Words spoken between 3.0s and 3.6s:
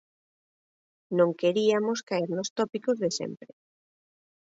de sempre.